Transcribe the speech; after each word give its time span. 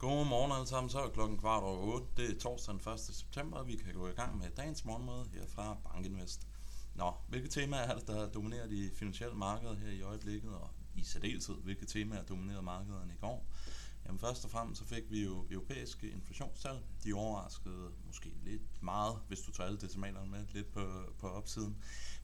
Godmorgen 0.00 0.52
alle 0.52 0.66
sammen, 0.66 0.90
så 0.90 0.98
er 0.98 1.10
klokken 1.10 1.38
kvart 1.38 1.62
over 1.62 1.94
8. 1.94 2.06
Det 2.16 2.30
er 2.30 2.38
torsdag 2.38 2.74
den 2.74 2.92
1. 2.92 3.00
september, 3.00 3.58
og 3.58 3.66
vi 3.66 3.76
kan 3.76 3.94
gå 3.94 4.08
i 4.08 4.12
gang 4.12 4.38
med 4.38 4.50
dagens 4.50 4.84
morgenmøde 4.84 5.28
her 5.34 5.46
fra 5.46 5.76
Bankinvest. 5.84 6.46
Nå, 6.94 7.12
hvilke 7.28 7.48
temaer 7.48 7.80
er 7.80 7.98
det, 7.98 8.06
der 8.06 8.30
dominerer 8.30 8.66
de 8.66 8.90
finansielle 8.94 9.36
markeder 9.36 9.74
her 9.74 9.88
i 9.88 10.02
øjeblikket, 10.02 10.50
og 10.50 10.70
i 10.94 11.04
særdeleshed, 11.04 11.54
hvilke 11.54 11.86
temaer 11.86 12.22
dominerede 12.22 12.62
markederne 12.62 13.12
i 13.14 13.16
går? 13.16 13.46
Jamen 14.06 14.18
først 14.18 14.44
og 14.44 14.50
fremmest 14.50 14.78
så 14.80 14.86
fik 14.86 15.10
vi 15.10 15.24
jo 15.24 15.46
europæiske 15.50 16.10
inflationstal. 16.10 16.80
De 17.04 17.14
overraskede 17.14 17.90
måske 18.06 18.32
lidt 18.44 18.82
meget, 18.82 19.18
hvis 19.28 19.40
du 19.40 19.52
tager 19.52 19.66
alle 19.66 19.80
decimalerne 19.80 20.30
med, 20.30 20.46
lidt 20.52 20.72
på, 20.72 21.12
på 21.18 21.28
opsiden. 21.28 21.76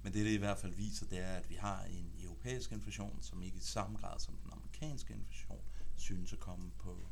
Men 0.02 0.12
det, 0.12 0.24
det 0.24 0.32
i 0.32 0.36
hvert 0.36 0.58
fald 0.58 0.74
viser, 0.74 1.06
det 1.06 1.18
er, 1.18 1.34
at 1.34 1.50
vi 1.50 1.54
har 1.54 1.82
en 1.82 2.12
europæisk 2.22 2.72
inflation, 2.72 3.18
som 3.22 3.42
ikke 3.42 3.56
i 3.56 3.60
samme 3.60 3.98
grad 3.98 4.20
som 4.20 4.34
den 4.36 4.52
amerikanske 4.52 5.14
inflation 5.14 5.60
synes 5.96 6.32
at 6.32 6.40
komme 6.40 6.70
på, 6.78 7.08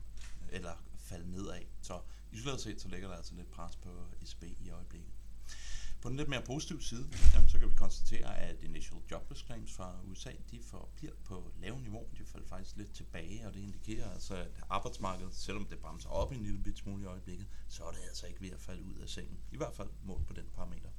eller 0.55 0.75
falde 0.97 1.31
nedad. 1.31 1.63
Så 1.83 2.01
isoleret 2.33 2.61
set, 2.61 2.81
så 2.81 2.89
ligger 2.89 3.09
der 3.09 3.17
altså 3.17 3.35
lidt 3.35 3.51
pres 3.51 3.77
på 3.77 3.91
ECB 4.23 4.43
i 4.61 4.71
øjeblikket. 4.71 5.11
På 6.03 6.09
den 6.09 6.17
lidt 6.17 6.29
mere 6.29 6.43
positive 6.43 6.83
side, 6.83 7.09
jamen, 7.35 7.49
så 7.49 7.59
kan 7.59 7.71
vi 7.71 7.75
konstatere, 7.75 8.39
at 8.39 8.63
initial 8.63 9.01
jobless 9.11 9.45
claims 9.45 9.73
fra 9.73 9.97
USA, 10.05 10.33
de 10.51 10.61
forbliver 10.63 11.15
på 11.25 11.53
lave 11.61 11.81
niveau. 11.81 12.07
De 12.19 12.25
falder 12.25 12.47
faktisk 12.47 12.77
lidt 12.77 12.93
tilbage, 12.95 13.47
og 13.47 13.55
det 13.55 13.61
indikerer 13.61 14.11
altså, 14.11 14.35
at 14.35 14.49
arbejdsmarkedet, 14.71 15.35
selvom 15.35 15.67
det 15.67 15.79
bremser 15.79 16.09
op 16.09 16.33
en 16.33 16.43
lille 16.43 16.59
bit 16.59 16.79
smule 16.79 17.03
i 17.03 17.07
øjeblikket, 17.07 17.47
så 17.69 17.85
er 17.85 17.91
det 17.91 18.01
altså 18.09 18.27
ikke 18.27 18.41
ved 18.41 18.51
at 18.51 18.61
falde 18.61 18.85
ud 18.85 18.95
af 18.95 19.09
sengen. 19.09 19.39
I 19.53 19.57
hvert 19.57 19.75
fald 19.75 19.89
mål 20.03 20.25
på 20.27 20.33
den 20.33 20.45
parameter. 20.55 20.91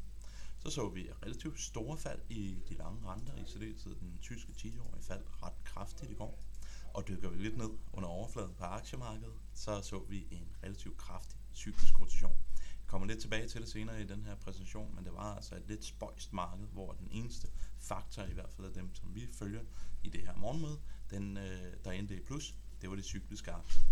Så 0.60 0.70
så 0.70 0.90
vi 0.90 1.10
relativt 1.24 1.62
store 1.62 1.98
fald 1.98 2.22
i 2.30 2.58
de 2.70 2.74
lange 2.74 3.08
renter, 3.08 3.36
i 3.36 3.46
særdeleshed 3.46 3.96
den 3.96 4.18
tyske 4.22 4.54
10-årige 4.58 5.04
faldt 5.04 5.28
ret 5.44 5.64
kraftigt 5.64 6.12
i 6.12 6.14
går. 6.14 6.40
Og 6.96 7.08
dykker 7.08 7.30
vi 7.30 7.38
lidt 7.44 7.58
ned 7.58 7.70
under 7.94 8.10
overfladen 8.10 8.54
på 8.58 8.64
aktiemarkedet, 8.64 9.34
så 9.54 9.82
så 9.82 10.00
vi 10.10 10.28
en 10.32 10.56
relativt 10.64 10.98
kraftig 10.98 11.40
cyklisk 11.54 12.00
rotation. 12.00 12.38
Jeg 12.56 12.88
kommer 12.88 13.08
lidt 13.08 13.20
tilbage 13.20 13.48
til 13.48 13.62
det 13.62 13.70
senere 13.70 14.02
i 14.02 14.06
den 14.06 14.26
her 14.26 14.36
præsentation, 14.36 14.96
men 14.96 15.06
det 15.06 15.14
var 15.14 15.36
altså 15.36 15.56
et 15.56 15.68
lidt 15.68 15.86
spøjst 15.86 16.34
marked, 16.34 16.68
hvor 16.68 16.92
den 16.92 17.08
eneste 17.12 17.48
faktor, 17.80 18.24
i 18.24 18.34
hvert 18.34 18.54
fald 18.54 18.68
af 18.68 18.74
dem, 18.74 18.96
som 18.96 19.16
vi 19.16 19.28
følger 19.34 19.62
i 20.04 20.10
det 20.10 20.22
her 20.22 20.36
morgenmøde, 20.36 20.80
den, 21.10 21.38
øh, 21.38 21.74
der 21.86 21.92
endte 21.92 22.16
i 22.16 22.20
plus, 22.20 22.56
det 22.82 22.90
var 22.90 22.96
de 22.96 23.04
cykliske 23.04 23.52
aktier. 23.52 23.84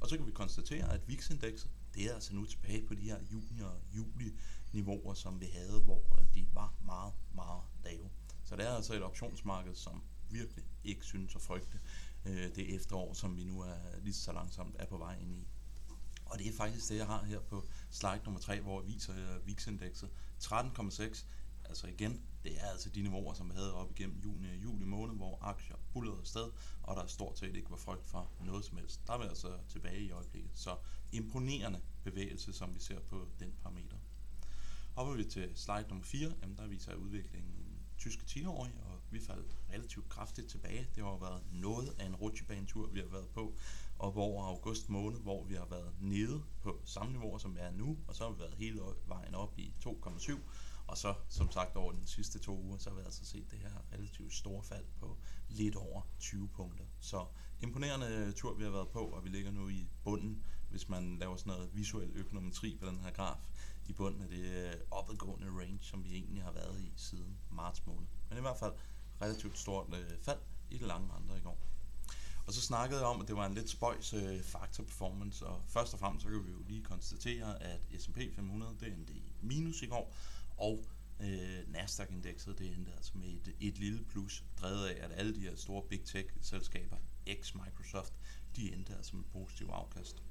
Og 0.00 0.08
så 0.08 0.16
kan 0.16 0.26
vi 0.26 0.32
konstatere, 0.32 0.92
at 0.92 1.08
VIX-indekset, 1.08 1.70
det 1.94 2.10
er 2.10 2.14
altså 2.14 2.34
nu 2.34 2.44
tilbage 2.44 2.86
på 2.86 2.94
de 2.94 3.02
her 3.02 3.18
juni 3.32 3.60
og 3.60 3.80
juli 3.96 4.34
niveauer, 4.72 5.14
som 5.14 5.40
vi 5.40 5.46
havde, 5.46 5.80
hvor 5.80 6.18
øh, 6.18 6.34
de 6.34 6.46
var 6.52 6.74
meget, 6.84 7.12
meget 7.34 7.62
lave. 7.84 8.10
Så 8.44 8.56
det 8.56 8.66
er 8.66 8.72
altså 8.72 8.94
et 8.94 9.02
optionsmarked, 9.02 9.74
som 9.74 10.02
virkelig 10.30 10.64
ikke 10.84 11.04
synes 11.04 11.34
at 11.34 11.42
frygte 11.42 11.78
øh, 12.26 12.54
det 12.54 12.74
efterår, 12.74 13.12
som 13.12 13.36
vi 13.36 13.44
nu 13.44 13.60
er 13.60 13.76
lige 14.02 14.14
så 14.14 14.32
langsomt 14.32 14.76
er 14.78 14.86
på 14.86 14.98
vej 14.98 15.18
ind 15.20 15.36
i. 15.36 15.46
Og 16.26 16.38
det 16.38 16.48
er 16.48 16.52
faktisk 16.52 16.88
det, 16.88 16.96
jeg 16.96 17.06
har 17.06 17.24
her 17.24 17.40
på 17.40 17.68
slide 17.90 18.20
nummer 18.24 18.40
3, 18.40 18.60
hvor 18.60 18.82
jeg 18.82 18.88
viser 18.88 19.12
øh, 19.14 19.46
VIX-indekset. 19.46 20.10
13,6, 20.42 21.24
altså 21.64 21.86
igen, 21.86 22.22
det 22.44 22.60
er 22.60 22.66
altså 22.70 22.88
de 22.88 23.02
niveauer, 23.02 23.34
som 23.34 23.48
vi 23.50 23.54
havde 23.54 23.74
op 23.74 23.90
igennem 23.90 24.18
juni 24.24 24.50
og 24.50 24.56
juli 24.56 24.84
måned, 24.84 25.14
hvor 25.14 25.38
aktier 25.40 25.76
bullerede 25.92 26.26
sted, 26.26 26.50
og 26.82 26.96
der 26.96 27.06
stort 27.06 27.38
set 27.38 27.56
ikke 27.56 27.70
var 27.70 27.76
frygt 27.76 28.06
for 28.06 28.30
noget 28.40 28.64
som 28.64 28.76
helst. 28.76 29.06
Der 29.06 29.12
er 29.12 29.18
vi 29.18 29.24
altså 29.24 29.58
tilbage 29.68 30.00
i 30.00 30.10
øjeblikket. 30.10 30.50
Så 30.54 30.76
imponerende 31.12 31.80
bevægelse, 32.04 32.52
som 32.52 32.74
vi 32.74 32.80
ser 32.80 33.00
på 33.00 33.28
den 33.40 33.52
parameter. 33.62 33.96
Hopper 34.94 35.14
vi 35.14 35.24
til 35.24 35.50
slide 35.54 35.88
nummer 35.88 36.04
4, 36.04 36.32
jamen 36.42 36.56
der 36.56 36.66
viser 36.66 36.92
jeg 36.92 37.00
udviklingen 37.00 37.55
tyske 37.98 38.24
10-årige, 38.28 38.82
og 38.82 39.00
vi 39.10 39.20
faldt 39.20 39.56
relativt 39.72 40.08
kraftigt 40.08 40.48
tilbage. 40.48 40.88
Det 40.94 41.04
har 41.04 41.18
været 41.18 41.42
noget 41.52 41.96
af 41.98 42.06
en 42.06 42.16
rutsjebanetur, 42.16 42.88
vi 42.88 43.00
har 43.00 43.06
været 43.06 43.28
på, 43.28 43.54
og 43.98 44.16
over 44.16 44.44
august 44.44 44.88
måned, 44.88 45.20
hvor 45.20 45.44
vi 45.44 45.54
har 45.54 45.66
været 45.70 45.92
nede 46.00 46.42
på 46.62 46.80
samme 46.84 47.12
niveau, 47.12 47.38
som 47.38 47.54
vi 47.54 47.60
er 47.60 47.70
nu, 47.70 47.98
og 48.06 48.14
så 48.14 48.24
har 48.24 48.30
vi 48.30 48.38
været 48.38 48.54
hele 48.54 48.80
vejen 49.06 49.34
op 49.34 49.58
i 49.58 49.74
2,7, 49.86 50.38
og 50.86 50.98
så 50.98 51.14
som 51.28 51.50
sagt 51.50 51.76
over 51.76 51.92
de 51.92 52.06
sidste 52.06 52.38
to 52.38 52.60
uger, 52.60 52.78
så 52.78 52.90
har 52.90 52.96
vi 52.96 53.02
altså 53.04 53.26
set 53.26 53.50
det 53.50 53.58
her 53.58 53.70
relativt 53.92 54.34
store 54.34 54.62
fald 54.62 54.84
på 55.00 55.18
lidt 55.48 55.76
over 55.76 56.02
20 56.18 56.48
punkter. 56.48 56.84
Så 57.00 57.26
imponerende 57.60 58.06
øh, 58.06 58.34
tur, 58.34 58.54
vi 58.54 58.64
har 58.64 58.70
været 58.70 58.88
på, 58.88 58.98
og 58.98 59.24
vi 59.24 59.28
ligger 59.28 59.50
nu 59.50 59.68
i 59.68 59.88
bunden, 60.04 60.44
hvis 60.76 60.88
man 60.88 61.18
laver 61.18 61.36
sådan 61.36 61.52
noget 61.52 61.70
visuel 61.74 62.10
økonometri 62.14 62.76
på 62.80 62.86
den 62.86 63.00
her 63.00 63.10
graf, 63.10 63.38
i 63.88 63.92
bunden 63.92 64.22
af 64.22 64.28
det 64.28 64.44
øh, 64.44 64.72
opadgående 64.90 65.46
range, 65.46 65.78
som 65.80 66.04
vi 66.04 66.14
egentlig 66.14 66.42
har 66.42 66.52
været 66.52 66.80
i 66.80 66.92
siden 66.96 67.38
marts 67.50 67.86
måned. 67.86 68.06
Men 68.28 68.38
i 68.38 68.40
hvert 68.40 68.56
fald 68.56 68.72
relativt 69.22 69.58
stort 69.58 69.94
øh, 69.94 70.18
fald 70.22 70.38
i 70.70 70.78
det 70.78 70.86
lange 70.86 71.08
andre 71.12 71.38
i 71.38 71.40
går. 71.40 71.58
Og 72.46 72.52
så 72.52 72.60
snakkede 72.60 73.00
jeg 73.00 73.08
om, 73.08 73.20
at 73.20 73.28
det 73.28 73.36
var 73.36 73.46
en 73.46 73.54
lidt 73.54 73.70
spøjs 73.70 74.14
øh, 74.14 74.42
faktor 74.42 74.84
performance, 74.84 75.46
og 75.46 75.62
først 75.68 75.92
og 75.92 75.98
fremmest 75.98 76.22
så 76.22 76.30
kan 76.30 76.44
vi 76.44 76.50
jo 76.50 76.62
lige 76.68 76.82
konstatere, 76.82 77.62
at 77.62 77.80
S&P 77.98 78.18
500 78.34 78.76
det 78.80 78.92
endte 78.92 79.12
i 79.12 79.32
minus 79.40 79.82
i 79.82 79.86
går, 79.86 80.14
og 80.56 80.84
øh, 81.20 81.72
Nasdaq-indekset 81.72 82.58
det 82.58 82.74
endte 82.74 82.92
altså 82.92 83.12
med 83.14 83.28
et, 83.28 83.54
et 83.60 83.78
lille 83.78 84.04
plus, 84.04 84.44
drevet 84.60 84.86
af, 84.86 85.04
at 85.04 85.12
alle 85.12 85.34
de 85.34 85.40
her 85.40 85.56
store 85.56 85.82
big 85.88 86.04
tech-selskaber, 86.04 86.96
ex 87.26 87.54
Microsoft, 87.54 88.12
de 88.56 88.72
endte 88.72 88.94
altså 88.94 89.16
med 89.16 89.24
positiv 89.24 89.66
afkast. 89.66 90.22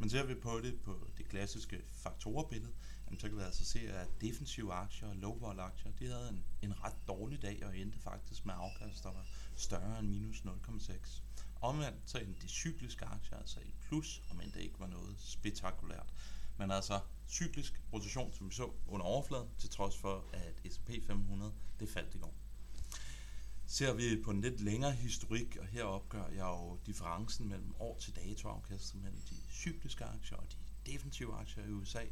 Men 0.00 0.10
ser 0.10 0.24
vi 0.26 0.34
på 0.34 0.60
det 0.60 0.80
på 0.80 1.10
det 1.18 1.28
klassiske 1.28 1.82
faktorerbillede, 1.92 2.72
jamen, 3.06 3.20
så 3.20 3.28
kan 3.28 3.36
vi 3.38 3.42
altså 3.42 3.64
se, 3.64 3.92
at 3.92 4.08
defensive 4.20 4.72
aktier 4.72 5.08
og 5.08 5.16
low 5.16 5.38
vol 5.38 5.60
aktier, 5.60 5.92
de 5.98 6.06
havde 6.06 6.28
en, 6.28 6.44
en 6.62 6.84
ret 6.84 6.96
dårlig 7.08 7.42
dag 7.42 7.66
og 7.66 7.78
endte 7.78 7.98
faktisk 7.98 8.46
med 8.46 8.54
afkast, 8.56 9.04
der 9.04 9.12
var 9.12 9.26
større 9.56 9.98
end 9.98 10.08
minus 10.08 10.40
0,6. 10.40 11.22
Omvendt 11.60 11.98
så 12.04 12.18
endte 12.18 12.42
de 12.42 12.48
cykliske 12.48 13.04
aktier 13.04 13.38
altså 13.38 13.60
i 13.60 13.74
plus, 13.80 14.22
om 14.30 14.40
end 14.40 14.52
det 14.52 14.60
ikke 14.60 14.80
var 14.80 14.86
noget 14.86 15.14
spektakulært. 15.18 16.14
Men 16.58 16.70
altså 16.70 17.00
cyklisk 17.28 17.80
rotation, 17.92 18.32
som 18.32 18.48
vi 18.48 18.54
så 18.54 18.70
under 18.88 19.06
overfladen, 19.06 19.48
til 19.58 19.70
trods 19.70 19.96
for, 19.96 20.24
at 20.32 20.72
S&P 20.72 20.90
500 21.06 21.52
det 21.80 21.88
faldt 21.88 22.14
i 22.14 22.18
går. 22.18 22.34
Ser 23.70 23.92
vi 23.92 24.22
på 24.24 24.30
en 24.30 24.40
lidt 24.40 24.60
længere 24.60 24.92
historik, 24.92 25.56
og 25.60 25.66
her 25.66 25.84
opgør 25.84 26.26
jeg 26.28 26.40
jo 26.40 26.78
differencen 26.86 27.48
mellem 27.48 27.74
år 27.80 27.98
til 27.98 28.16
dato 28.16 28.48
afkastet 28.48 29.02
mellem 29.02 29.20
de 29.20 29.34
cykliske 29.50 30.04
aktier 30.04 30.38
og 30.38 30.46
de 30.52 30.92
defensive 30.92 31.34
aktier 31.34 31.64
i 31.64 31.70
USA, 31.70 32.04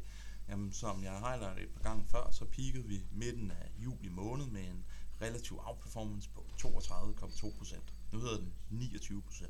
jamen, 0.49 0.71
som 0.71 1.03
jeg 1.03 1.11
har 1.11 1.29
highlightet 1.29 1.63
et 1.63 1.69
par 1.69 1.81
gange 1.81 2.05
før, 2.11 2.31
så 2.31 2.45
peakede 2.45 2.87
vi 2.87 3.01
midten 3.11 3.51
af 3.51 3.71
juli 3.77 4.09
måned 4.09 4.45
med 4.45 4.61
en 4.61 4.85
relativ 5.21 5.59
outperformance 5.63 6.29
på 6.29 6.45
32,2%. 6.61 7.79
Nu 8.11 8.19
hedder 8.19 8.37
den 8.37 8.53
29%. 8.71 9.47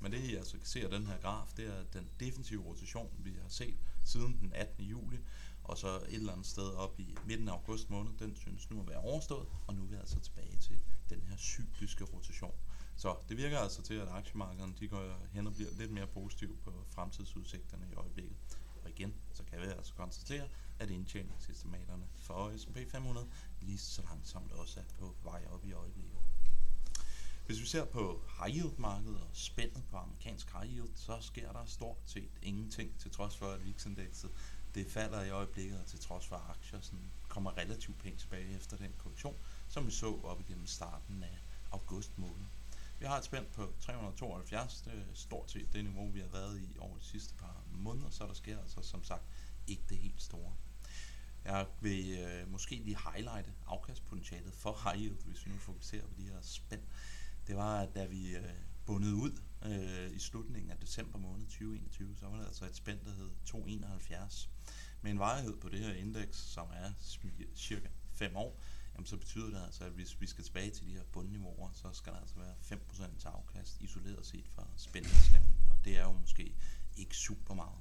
Men 0.00 0.12
det, 0.12 0.24
I 0.24 0.34
altså 0.34 0.56
kan 0.56 0.66
se 0.66 0.84
af 0.84 0.90
den 0.90 1.06
her 1.06 1.18
graf, 1.18 1.52
det 1.56 1.66
er 1.66 1.84
den 1.92 2.08
defensive 2.20 2.64
rotation, 2.64 3.10
vi 3.18 3.30
har 3.42 3.48
set 3.48 3.76
siden 4.04 4.38
den 4.40 4.52
18. 4.52 4.84
juli, 4.84 5.18
og 5.64 5.78
så 5.78 5.96
et 5.96 6.14
eller 6.14 6.32
andet 6.32 6.46
sted 6.46 6.74
op 6.74 7.00
i 7.00 7.16
midten 7.26 7.48
af 7.48 7.52
august 7.52 7.90
måned, 7.90 8.12
den 8.18 8.36
synes 8.36 8.70
nu 8.70 8.80
at 8.80 8.88
være 8.88 8.98
overstået, 8.98 9.48
og 9.66 9.74
nu 9.74 9.82
er 9.82 9.86
vi 9.86 9.96
altså 9.96 10.20
tilbage 10.20 10.56
til 10.56 10.80
den 11.10 11.22
her 11.22 11.36
cykliske 11.36 12.04
rotation. 12.04 12.54
Så 12.96 13.16
det 13.28 13.36
virker 13.36 13.58
altså 13.58 13.82
til, 13.82 13.94
at 13.94 14.08
aktiemarkederne 14.08 14.74
de 14.80 14.88
går 14.88 15.26
hen 15.32 15.46
og 15.46 15.54
bliver 15.54 15.70
lidt 15.78 15.90
mere 15.90 16.06
positive 16.06 16.56
på 16.64 16.84
fremtidsudsigterne 16.88 17.86
i 17.92 17.94
øjeblikket. 17.94 18.36
Og 18.84 18.90
igen, 18.90 19.14
så 19.32 19.44
kan 19.44 19.60
vi 19.60 19.64
altså 19.64 19.94
konstatere, 19.94 20.48
at 20.78 20.90
indtjeningsestimaterne 20.90 22.08
for 22.14 22.56
S&P 22.56 22.78
500 22.90 23.28
lige 23.60 23.78
så 23.78 24.02
langsomt 24.02 24.52
også 24.52 24.80
er 24.80 24.84
på 24.98 25.14
vej 25.22 25.44
op 25.50 25.64
i 25.64 25.72
øjeblikket. 25.72 26.18
Hvis 27.46 27.60
vi 27.60 27.66
ser 27.66 27.84
på 27.84 28.22
high 28.38 28.56
yield 28.56 28.78
markedet 28.78 29.20
og 29.20 29.28
spændet 29.32 29.84
på 29.90 29.96
amerikansk 29.96 30.52
high 30.52 30.72
yield, 30.74 30.90
så 30.94 31.18
sker 31.20 31.52
der 31.52 31.64
stort 31.64 31.96
set 32.04 32.30
ingenting, 32.42 32.98
til 32.98 33.10
trods 33.10 33.36
for 33.36 33.46
at 33.46 33.64
VIX-indekset 33.64 34.30
det 34.74 34.86
falder 34.86 35.22
i 35.22 35.30
øjeblikket, 35.30 35.80
og 35.80 35.86
til 35.86 36.00
trods 36.00 36.26
for 36.26 36.36
at 36.36 36.42
aktier 36.50 36.80
sådan 36.80 37.10
kommer 37.28 37.56
relativt 37.58 37.98
pænt 37.98 38.20
tilbage 38.20 38.56
efter 38.56 38.76
den 38.76 38.92
korrektion, 38.98 39.36
som 39.68 39.86
vi 39.86 39.90
så 39.90 40.20
op 40.24 40.40
igennem 40.40 40.66
starten 40.66 41.22
af 41.22 41.38
august 41.70 42.18
måned. 42.18 42.46
Vi 42.98 43.06
har 43.06 43.18
et 43.18 43.24
spænd 43.24 43.46
på 43.46 43.72
372, 43.80 44.80
det 44.80 44.92
er 44.92 45.14
stort 45.14 45.50
set 45.50 45.72
det 45.72 45.84
niveau, 45.84 46.10
vi 46.10 46.20
har 46.20 46.28
været 46.28 46.60
i 46.60 46.76
over 46.78 46.98
de 46.98 47.04
sidste 47.04 47.34
par 47.34 47.64
måneder, 47.72 48.10
så 48.10 48.26
der 48.26 48.34
sker 48.34 48.60
altså 48.60 48.82
som 48.82 49.04
sagt 49.04 49.22
ikke 49.66 49.82
det 49.88 49.98
helt 49.98 50.22
store. 50.22 50.52
Jeg 51.44 51.66
vil 51.80 52.18
øh, 52.18 52.50
måske 52.52 52.74
lige 52.74 52.98
highlighte 53.12 53.52
afkastpotentialet 53.66 54.54
for 54.54 54.78
high 54.84 55.02
yield, 55.02 55.24
hvis 55.24 55.46
vi 55.46 55.50
nu 55.50 55.58
fokuserer 55.58 56.06
på 56.06 56.14
de 56.18 56.22
her 56.22 56.40
spænd. 56.40 56.82
Det 57.46 57.56
var, 57.56 57.80
at 57.80 57.94
da 57.94 58.06
vi 58.06 58.36
øh, 58.36 58.54
bundet 58.86 59.12
ud 59.12 59.40
øh, 59.64 60.16
i 60.16 60.18
slutningen 60.18 60.70
af 60.70 60.78
december 60.78 61.18
måned 61.18 61.46
2021, 61.46 62.16
så 62.16 62.26
var 62.26 62.36
der 62.36 62.46
altså 62.46 62.64
et 62.64 62.76
spænd, 62.76 63.00
der 63.04 63.14
hed 63.14 63.30
271. 63.44 64.50
Med 65.02 65.10
en 65.10 65.18
varighed 65.18 65.56
på 65.60 65.68
det 65.68 65.80
her 65.80 65.92
indeks, 65.92 66.38
som 66.38 66.68
er 66.72 66.92
cirka 67.54 67.88
5 68.12 68.36
år, 68.36 68.60
jamen 68.94 69.06
så 69.06 69.16
betyder 69.16 69.46
det 69.50 69.64
altså, 69.64 69.84
at 69.84 69.92
hvis 69.92 70.20
vi 70.20 70.26
skal 70.26 70.44
tilbage 70.44 70.70
til 70.70 70.86
de 70.86 70.92
her 70.92 71.04
bundniveauer, 71.12 71.70
så 71.72 71.92
skal 71.92 72.12
der 72.12 72.18
altså 72.20 72.36
være 72.36 72.54
5% 72.78 73.18
til 73.18 73.28
afkast 73.28 73.80
isoleret 73.80 74.26
set 74.26 74.48
fra 74.48 74.66
spændingsstemning, 74.76 75.58
og 75.70 75.84
det 75.84 75.98
er 75.98 76.02
jo 76.02 76.12
måske 76.12 76.54
ikke 76.96 77.16
super 77.16 77.54
meget. 77.54 77.78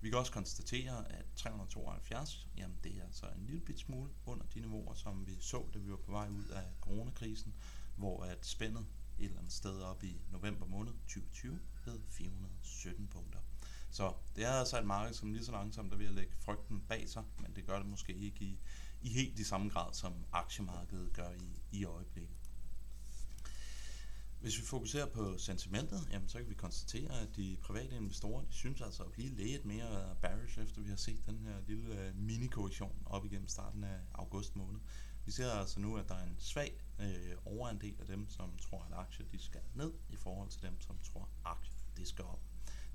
Vi 0.00 0.10
kan 0.10 0.18
også 0.18 0.32
konstatere, 0.32 1.12
at 1.12 1.24
372, 1.36 2.48
jamen 2.56 2.76
det 2.84 2.96
er 2.98 3.04
altså 3.04 3.26
en 3.26 3.46
lille 3.46 3.60
bit 3.60 3.78
smule 3.78 4.10
under 4.26 4.46
de 4.46 4.60
niveauer, 4.60 4.94
som 4.94 5.26
vi 5.26 5.36
så, 5.40 5.66
da 5.74 5.78
vi 5.78 5.90
var 5.90 5.96
på 5.96 6.12
vej 6.12 6.28
ud 6.28 6.44
af 6.44 6.64
coronakrisen, 6.80 7.54
hvor 7.96 8.24
at 8.24 8.46
spændet 8.46 8.86
et 9.18 9.24
eller 9.24 9.38
andet 9.38 9.52
sted 9.52 9.80
op 9.82 10.04
i 10.04 10.20
november 10.30 10.66
måned 10.66 10.92
2020 10.92 11.60
hed 11.84 12.00
417 12.08 13.08
punkter. 13.08 13.38
Så 13.90 14.12
det 14.36 14.44
er 14.44 14.50
altså 14.50 14.78
et 14.78 14.86
marked, 14.86 15.14
som 15.14 15.32
lige 15.32 15.44
så 15.44 15.52
langsomt 15.52 15.92
er 15.92 15.96
ved 15.96 16.06
at 16.06 16.14
lægge 16.14 16.32
frygten 16.40 16.80
bag 16.88 17.08
sig, 17.08 17.24
men 17.38 17.56
det 17.56 17.66
gør 17.66 17.78
det 17.78 17.86
måske 17.86 18.14
ikke 18.14 18.44
i, 18.44 18.58
i 19.02 19.08
helt 19.08 19.38
i 19.38 19.44
samme 19.44 19.68
grad, 19.68 19.94
som 19.94 20.14
aktiemarkedet 20.32 21.12
gør 21.12 21.30
i, 21.30 21.62
i 21.72 21.84
øjeblikket. 21.84 22.36
Hvis 24.40 24.58
vi 24.58 24.64
fokuserer 24.64 25.06
på 25.06 25.38
sentimentet, 25.38 26.08
jamen, 26.12 26.28
så 26.28 26.38
kan 26.38 26.48
vi 26.48 26.54
konstatere, 26.54 27.20
at 27.20 27.36
de 27.36 27.56
private 27.62 27.96
investorer 27.96 28.44
de 28.44 28.52
synes 28.52 28.80
altså 28.80 29.02
at 29.02 29.12
blive 29.12 29.28
lidt 29.28 29.64
mere 29.64 30.16
bearish, 30.20 30.58
efter 30.58 30.80
vi 30.80 30.88
har 30.88 30.96
set 30.96 31.26
den 31.26 31.38
her 31.38 31.54
lille 31.66 32.00
øh, 32.00 32.16
mini-korrektion 32.16 33.02
op 33.06 33.24
igennem 33.26 33.48
starten 33.48 33.84
af 33.84 33.98
august 34.14 34.56
måned. 34.56 34.80
Vi 35.24 35.32
ser 35.32 35.50
altså 35.50 35.80
nu, 35.80 35.96
at 35.96 36.08
der 36.08 36.14
er 36.14 36.24
en 36.24 36.36
svag 36.38 36.74
øh, 36.98 37.36
overandel 37.44 37.96
af 38.00 38.06
dem, 38.06 38.28
som 38.28 38.56
tror, 38.58 38.82
at 38.90 38.92
aktier 38.92 39.26
de 39.32 39.38
skal 39.38 39.60
ned, 39.74 39.92
i 40.08 40.16
forhold 40.16 40.48
til 40.50 40.62
dem, 40.62 40.80
som 40.80 40.98
tror, 41.02 41.22
at 41.22 41.28
aktier 41.44 41.74
de 41.96 42.06
skal 42.06 42.24
op. 42.24 42.40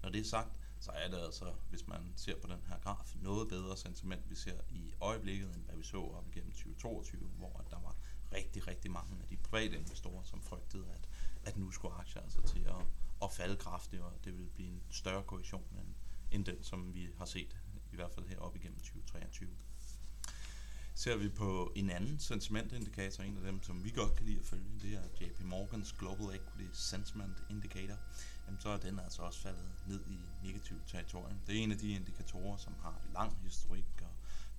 Når 0.01 0.09
det 0.09 0.21
er 0.21 0.25
sagt, 0.25 0.49
så 0.79 0.91
er 0.91 1.09
det 1.09 1.17
altså, 1.17 1.53
hvis 1.69 1.87
man 1.87 2.13
ser 2.15 2.35
på 2.41 2.47
den 2.47 2.61
her 2.67 2.79
graf, 2.79 3.15
noget 3.15 3.49
bedre 3.49 3.77
sentiment, 3.77 4.29
vi 4.29 4.35
ser 4.35 4.61
i 4.69 4.93
øjeblikket, 5.01 5.55
end 5.55 5.65
hvad 5.65 5.75
vi 5.75 5.83
så 5.83 5.97
op 5.97 6.27
igennem 6.27 6.51
2022, 6.51 7.27
hvor 7.37 7.65
der 7.69 7.79
var 7.79 7.95
rigtig, 8.33 8.67
rigtig 8.67 8.91
mange 8.91 9.21
af 9.21 9.27
de 9.29 9.37
private 9.37 9.77
investorer, 9.77 10.23
som 10.23 10.41
frygtede, 10.41 10.85
at, 10.93 11.09
at 11.43 11.57
nu 11.57 11.71
skulle 11.71 11.95
aktier 11.95 12.21
altså 12.21 12.41
til 12.41 12.59
at, 12.59 12.85
at 13.23 13.31
falde 13.31 13.55
kraftigt, 13.55 14.01
og 14.01 14.13
det 14.23 14.33
ville 14.33 14.49
blive 14.49 14.69
en 14.69 14.81
større 14.89 15.23
korrektion 15.23 15.65
end, 15.71 15.95
end 16.31 16.45
den, 16.45 16.63
som 16.63 16.93
vi 16.93 17.09
har 17.17 17.25
set, 17.25 17.57
i 17.91 17.95
hvert 17.95 18.11
fald 18.11 18.27
her 18.27 18.37
op 18.37 18.55
igennem 18.55 18.79
2023. 18.79 19.49
Ser 20.99 21.17
vi 21.17 21.29
på 21.29 21.71
en 21.75 21.89
anden 21.89 22.19
sentimentindikator, 22.19 23.23
en 23.23 23.37
af 23.37 23.43
dem, 23.43 23.63
som 23.63 23.83
vi 23.83 23.89
godt 23.89 24.15
kan 24.15 24.25
lide 24.25 24.39
at 24.39 24.45
følge, 24.45 24.79
det 24.81 24.93
er 24.93 25.03
JP 25.21 25.43
Morgans 25.43 25.93
Global 25.93 26.25
Equity 26.35 26.69
Sentiment 26.73 27.43
Indicator, 27.49 27.97
jamen 28.45 28.59
så 28.61 28.69
er 28.69 28.77
den 28.77 28.99
altså 28.99 29.21
også 29.21 29.39
faldet 29.39 29.71
ned 29.87 30.05
i 30.07 30.19
negativt 30.43 30.87
territorium. 30.87 31.39
Det 31.47 31.55
er 31.55 31.63
en 31.63 31.71
af 31.71 31.77
de 31.77 31.91
indikatorer, 31.91 32.57
som 32.57 32.73
har 32.81 33.01
lang 33.13 33.37
historik, 33.43 34.01
og 34.01 34.11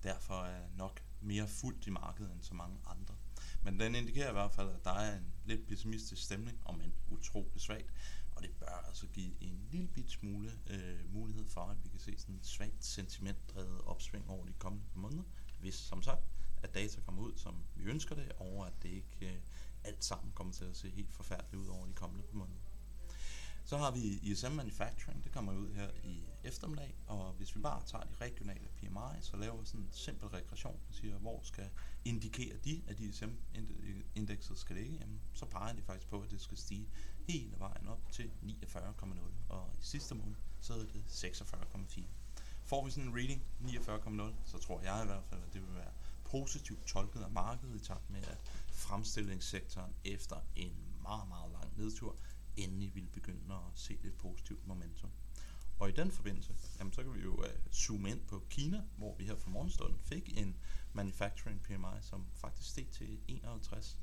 derfor 0.03 0.43
er 0.43 0.63
nok 0.77 1.01
mere 1.21 1.47
fuldt 1.47 1.87
i 1.87 1.89
markedet 1.89 2.31
end 2.31 2.41
så 2.41 2.53
mange 2.53 2.77
andre. 2.85 3.15
Men 3.63 3.79
den 3.79 3.95
indikerer 3.95 4.29
i 4.29 4.33
hvert 4.33 4.51
fald, 4.51 4.69
at 4.69 4.85
der 4.85 4.93
er 4.93 5.17
en 5.17 5.33
lidt 5.45 5.67
pessimistisk 5.67 6.23
stemning, 6.23 6.59
om 6.65 6.81
en 6.81 6.93
utrolig 7.09 7.61
svagt, 7.61 7.93
og 8.31 8.41
det 8.41 8.51
bør 8.59 8.85
altså 8.87 9.07
give 9.07 9.31
en 9.41 9.67
lille 9.71 9.87
bit 9.87 10.11
smule 10.11 10.51
øh, 10.69 11.13
mulighed 11.13 11.45
for, 11.47 11.61
at 11.61 11.77
vi 11.83 11.89
kan 11.89 11.99
se 11.99 12.17
sådan 12.17 12.35
en 12.35 12.43
svagt 12.43 12.85
sentimentdrevet 12.85 13.81
opsving 13.81 14.29
over 14.29 14.45
de 14.45 14.53
kommende 14.59 14.85
måneder, 14.95 15.23
hvis 15.61 15.75
som 15.75 16.03
sagt, 16.03 16.21
at 16.63 16.75
data 16.75 17.01
kommer 17.01 17.21
ud, 17.21 17.33
som 17.35 17.55
vi 17.75 17.83
ønsker 17.83 18.15
det, 18.15 18.31
og 18.39 18.67
at 18.67 18.73
det 18.83 18.89
ikke 18.89 19.17
øh, 19.21 19.37
alt 19.83 20.03
sammen 20.03 20.31
kommer 20.35 20.53
til 20.53 20.65
at 20.65 20.77
se 20.77 20.89
helt 20.89 21.13
forfærdeligt 21.13 21.63
ud 21.63 21.67
over 21.67 21.85
de 21.85 21.93
kommende 21.93 22.23
måneder. 22.31 22.59
Så 23.65 23.77
har 23.77 23.91
vi 23.91 23.99
ISM 23.99 24.51
Manufacturing, 24.51 25.23
det 25.23 25.31
kommer 25.31 25.53
ud 25.53 25.73
her 25.73 25.89
i 26.03 26.23
eftermiddag, 26.43 26.95
og 27.07 27.33
hvis 27.33 27.55
vi 27.55 27.61
bare 27.61 27.81
tager 27.85 28.03
de 28.03 28.15
regionale 28.21 28.67
PMI, 28.77 29.21
så 29.21 29.37
laver 29.37 29.57
vi 29.57 29.65
sådan 29.65 29.81
en 29.81 29.91
simpel 29.91 30.27
regression, 30.27 30.79
og 30.89 30.93
siger, 30.93 31.17
hvor 31.17 31.39
skal 31.43 31.69
indikere 32.05 32.57
de, 32.57 32.81
at 32.87 32.99
ISM-indekset 32.99 34.57
skal 34.57 34.75
ligge, 34.75 34.97
jamen, 34.99 35.21
så 35.33 35.45
peger 35.45 35.73
de 35.73 35.81
faktisk 35.81 36.07
på, 36.07 36.21
at 36.21 36.31
det 36.31 36.41
skal 36.41 36.57
stige 36.57 36.89
hele 37.27 37.59
vejen 37.59 37.87
op 37.87 38.11
til 38.11 38.31
49,0, 38.43 39.19
og 39.49 39.69
i 39.79 39.83
sidste 39.83 40.15
måned, 40.15 40.35
så 40.59 40.73
er 40.73 40.77
det 40.77 41.03
46,4. 41.07 42.01
Får 42.63 42.85
vi 42.85 42.91
sådan 42.91 43.09
en 43.09 43.15
reading, 43.15 43.43
49,0, 43.61 44.33
så 44.45 44.57
tror 44.57 44.81
jeg 44.81 45.03
i 45.03 45.05
hvert 45.05 45.23
fald, 45.29 45.41
at 45.47 45.53
det 45.53 45.61
vil 45.61 45.75
være 45.75 45.91
positivt 46.23 46.85
tolket 46.85 47.21
af 47.21 47.31
markedet 47.31 47.81
i 47.81 47.85
takt 47.85 48.09
med, 48.09 48.23
at 48.23 48.37
fremstillingssektoren 48.71 49.93
efter 50.03 50.35
en 50.55 50.73
meget, 51.01 51.27
meget 51.27 51.51
lang 51.51 51.77
nedtur 51.77 52.15
endelig 52.57 52.95
vil 52.95 53.09
begynde 53.13 53.55
at 53.55 53.61
se 53.75 53.97
lidt 54.03 54.17
positivt 54.17 54.67
momentum. 54.67 55.09
Og 55.79 55.89
i 55.89 55.91
den 55.91 56.11
forbindelse, 56.11 56.53
jamen, 56.79 56.93
så 56.93 57.03
kan 57.03 57.13
vi 57.13 57.19
jo 57.19 57.33
uh, 57.33 57.45
zoome 57.73 58.09
ind 58.09 58.19
på 58.27 58.43
Kina, 58.49 58.81
hvor 58.97 59.15
vi 59.15 59.23
her 59.23 59.35
for 59.35 59.49
morgenstunden 59.49 59.99
fik 59.99 60.37
en 60.37 60.55
manufacturing 60.93 61.61
PMI, 61.61 62.01
som 62.01 62.25
faktisk 62.33 62.69
steg 62.69 62.87
til 62.91 63.19
51. 63.27 63.97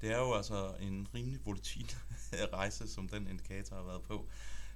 Det 0.00 0.10
er 0.10 0.18
jo 0.18 0.34
altså 0.34 0.76
en 0.80 1.08
rimelig 1.14 1.46
volatil 1.46 1.94
rejse, 2.52 2.88
som 2.88 3.08
den 3.08 3.26
indikator 3.26 3.76
har 3.76 3.82
været 3.82 4.02
på. 4.02 4.28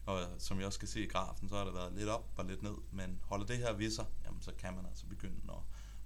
Og 0.09 0.29
som 0.39 0.59
jeg 0.59 0.67
også 0.67 0.79
kan 0.79 0.89
se 0.89 1.03
i 1.03 1.07
grafen, 1.07 1.49
så 1.49 1.57
har 1.57 1.65
der 1.65 1.73
været 1.73 1.93
lidt 1.93 2.09
op 2.09 2.33
og 2.37 2.45
lidt 2.45 2.63
ned, 2.63 2.75
men 2.93 3.21
holder 3.25 3.47
det 3.47 3.59
her 3.59 3.73
ved 3.73 3.91
sig, 3.91 4.07
jamen, 4.25 4.43
så 4.43 4.53
kan 4.59 4.75
man 4.75 4.87
altså 4.87 5.07
begynde 5.07 5.41
at, 5.49 5.59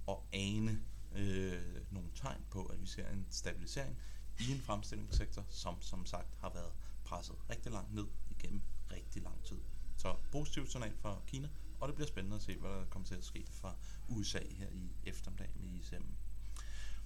at 0.09 0.17
ane 0.33 0.81
øh, 1.15 1.61
nogle 1.91 2.09
tegn 2.15 2.45
på, 2.49 2.65
at 2.65 2.81
vi 2.81 2.85
ser 2.85 3.09
en 3.09 3.27
stabilisering 3.29 3.97
i 4.39 4.51
en 4.51 4.61
fremstillingssektor, 4.61 5.45
som 5.49 5.81
som 5.81 6.05
sagt 6.05 6.27
har 6.39 6.49
været 6.53 6.71
presset 7.05 7.35
rigtig 7.49 7.71
langt 7.71 7.93
ned 7.93 8.05
igennem 8.29 8.61
rigtig 8.91 9.21
lang 9.21 9.43
tid. 9.43 9.57
Så 9.97 10.15
positivt 10.31 10.71
signal 10.71 10.93
fra 11.01 11.21
Kina, 11.27 11.49
og 11.79 11.87
det 11.87 11.95
bliver 11.95 12.07
spændende 12.07 12.35
at 12.35 12.41
se, 12.41 12.57
hvad 12.57 12.69
der 12.69 12.85
kommer 12.85 13.07
til 13.07 13.15
at 13.15 13.25
ske 13.25 13.45
fra 13.51 13.75
USA 14.07 14.43
her 14.49 14.67
i 14.69 14.91
eftermiddag 15.03 15.49
med 15.55 15.79
ISM. 15.79 16.03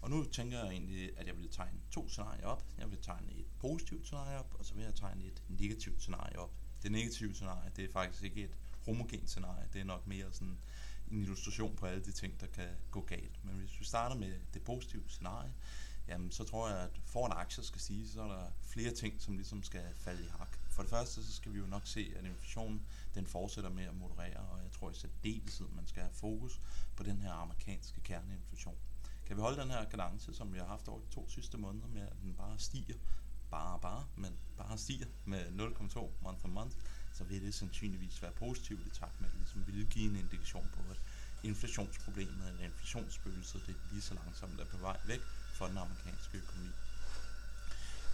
Og 0.01 0.09
nu 0.09 0.23
tænker 0.23 0.59
jeg 0.59 0.67
egentlig, 0.67 1.19
at 1.19 1.27
jeg 1.27 1.37
vil 1.37 1.49
tegne 1.49 1.79
to 1.91 2.09
scenarier 2.09 2.45
op. 2.45 2.63
Jeg 2.77 2.91
vil 2.91 3.01
tegne 3.01 3.31
et 3.31 3.47
positivt 3.59 4.05
scenarie 4.05 4.39
op, 4.39 4.55
og 4.59 4.65
så 4.65 4.73
vil 4.73 4.83
jeg 4.83 4.95
tegne 4.95 5.25
et 5.25 5.43
negativt 5.47 6.01
scenarie 6.01 6.39
op. 6.39 6.51
Det 6.87 6.95
negative 6.95 7.33
scenarie, 7.33 7.71
det 7.75 7.85
er 7.85 7.91
faktisk 7.91 8.23
ikke 8.23 8.43
et 8.43 8.57
homogent 8.85 9.29
scenarie, 9.29 9.67
det 9.73 9.81
er 9.81 9.85
nok 9.85 10.07
mere 10.07 10.33
sådan 10.33 10.57
en 11.11 11.21
illustration 11.21 11.75
på 11.75 11.85
alle 11.85 12.03
de 12.05 12.11
ting, 12.11 12.39
der 12.39 12.47
kan 12.47 12.69
gå 12.91 13.01
galt. 13.01 13.45
Men 13.45 13.55
hvis 13.55 13.79
vi 13.79 13.85
starter 13.85 14.15
med 14.15 14.33
det 14.53 14.61
positive 14.61 15.03
scenarie, 15.07 15.53
jamen 16.07 16.31
så 16.31 16.43
tror 16.43 16.69
jeg, 16.69 16.79
at 16.79 17.01
for 17.05 17.25
at 17.25 17.37
aktier 17.37 17.63
skal 17.63 17.81
sige, 17.81 18.09
så 18.09 18.21
er 18.21 18.27
der 18.27 18.51
flere 18.61 18.91
ting, 18.91 19.21
som 19.21 19.37
ligesom 19.37 19.63
skal 19.63 19.85
falde 19.95 20.23
i 20.23 20.27
hak. 20.27 20.57
For 20.69 20.81
det 20.83 20.89
første, 20.89 21.25
så 21.25 21.33
skal 21.33 21.53
vi 21.53 21.59
jo 21.59 21.65
nok 21.65 21.87
se, 21.87 22.13
at 22.17 22.25
inflationen 22.25 22.85
den 23.15 23.27
fortsætter 23.27 23.69
med 23.69 23.83
at 23.83 23.95
moderere, 23.95 24.39
og 24.39 24.63
jeg 24.63 24.71
tror 24.71 24.91
i 24.91 24.93
særdeleshed, 24.93 25.67
man 25.75 25.87
skal 25.87 26.01
have 26.01 26.13
fokus 26.13 26.61
på 26.95 27.03
den 27.03 27.21
her 27.21 27.31
amerikanske 27.31 28.01
kerneinflation. 28.01 28.77
Kan 29.25 29.35
vi 29.35 29.41
holde 29.41 29.61
den 29.61 29.71
her 29.71 29.89
kadence, 29.89 30.33
som 30.33 30.53
vi 30.53 30.57
har 30.57 30.65
haft 30.65 30.87
over 30.87 30.99
de 30.99 31.07
to 31.11 31.29
sidste 31.29 31.57
måneder, 31.57 31.87
med 31.87 32.01
at 32.01 32.13
den 32.23 32.33
bare 32.33 32.59
stiger, 32.59 32.95
bare 33.51 33.79
bare, 33.79 34.05
men 34.15 34.37
bare 34.57 34.77
stiger 34.77 35.05
med 35.25 35.45
0,2 35.45 36.09
month 36.21 36.45
on 36.45 36.51
month, 36.51 36.75
så 37.13 37.23
vil 37.23 37.41
det 37.41 37.53
sandsynligvis 37.53 38.21
være 38.21 38.31
positivt 38.31 38.87
i 38.87 38.89
takt 38.89 39.21
med, 39.21 39.29
at 39.29 39.33
det 39.33 39.39
ligesom 39.41 39.67
vil 39.67 39.87
give 39.87 40.09
en 40.09 40.15
indikation 40.15 40.69
på, 40.73 40.91
at 40.91 40.97
inflationsproblemet 41.43 42.47
eller 42.49 42.63
inflationsspøgelset, 42.63 43.61
det 43.67 43.75
lige 43.91 44.01
så 44.01 44.13
langsomt 44.13 44.61
er 44.61 44.65
på 44.65 44.77
vej 44.77 44.97
væk 45.05 45.21
fra 45.53 45.69
den 45.69 45.77
amerikanske 45.77 46.37
økonomi. 46.37 46.69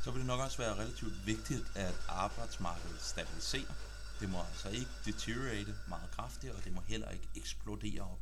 Så 0.03 0.11
vil 0.11 0.19
det 0.19 0.27
nok 0.27 0.39
også 0.39 0.57
være 0.57 0.75
relativt 0.75 1.25
vigtigt, 1.25 1.63
at 1.75 1.95
arbejdsmarkedet 2.09 3.01
stabiliserer. 3.01 3.73
Det 4.19 4.29
må 4.29 4.41
altså 4.41 4.69
ikke 4.69 4.91
deteriorate 5.05 5.75
meget 5.87 6.11
kraftigt, 6.11 6.53
og 6.53 6.63
det 6.63 6.73
må 6.73 6.81
heller 6.81 7.09
ikke 7.09 7.27
eksplodere 7.35 8.01
op. 8.01 8.19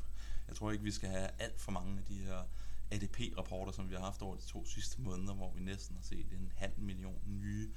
Jeg 0.48 0.56
tror 0.56 0.72
ikke, 0.72 0.84
vi 0.84 0.92
skal 0.92 1.10
have 1.10 1.30
alt 1.40 1.62
for 1.62 1.72
mange 1.72 1.98
af 1.98 2.06
de 2.06 2.14
her 2.14 2.44
ADP-rapporter, 2.92 3.72
som 3.72 3.90
vi 3.90 3.96
har 3.96 4.02
haft 4.02 4.22
over 4.22 4.36
de 4.36 4.42
to 4.42 4.66
sidste 4.66 5.02
måneder, 5.02 5.34
hvor 5.34 5.52
vi 5.56 5.62
næsten 5.62 5.96
har 5.96 6.04
set 6.04 6.26
en 6.32 6.52
halv 6.56 6.74
million 6.78 7.22
nye 7.26 7.70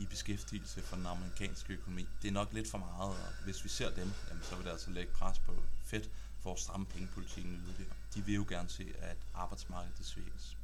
i 0.00 0.06
beskæftigelse 0.06 0.82
for 0.82 0.96
den 0.96 1.06
amerikanske 1.06 1.72
økonomi. 1.72 2.06
Det 2.22 2.28
er 2.28 2.32
nok 2.32 2.52
lidt 2.52 2.70
for 2.70 2.78
meget, 2.78 3.10
og 3.10 3.44
hvis 3.44 3.64
vi 3.64 3.68
ser 3.68 3.94
dem, 3.94 4.12
jamen, 4.28 4.42
så 4.42 4.56
vil 4.56 4.64
det 4.64 4.70
altså 4.70 4.90
lægge 4.90 5.12
pres 5.12 5.38
på 5.38 5.52
Fed 5.84 6.04
for 6.38 6.52
at 6.52 6.58
stramme 6.58 6.86
pengepolitikken 6.86 7.52
yderligere. 7.52 7.94
De 8.14 8.24
vil 8.24 8.34
jo 8.34 8.46
gerne 8.48 8.68
se, 8.68 8.92
at 8.98 9.16
arbejdsmarkedet 9.34 10.06
svækkes. 10.06 10.56